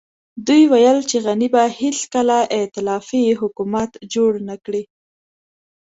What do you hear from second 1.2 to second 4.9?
غني به هېڅکله ائتلافي حکومت جوړ نه کړي.